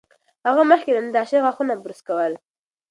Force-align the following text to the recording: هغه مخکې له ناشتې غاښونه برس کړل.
هغه 0.47 0.63
مخکې 0.71 0.91
له 0.95 1.01
ناشتې 1.15 1.39
غاښونه 1.43 1.73
برس 1.83 1.99
کړل. 2.07 2.33